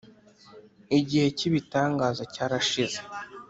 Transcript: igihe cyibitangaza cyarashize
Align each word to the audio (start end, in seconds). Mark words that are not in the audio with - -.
igihe 0.99 1.27
cyibitangaza 1.37 2.23
cyarashize 2.33 2.99